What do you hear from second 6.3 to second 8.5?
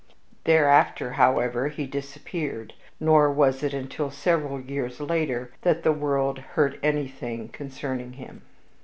heard anything concerning him.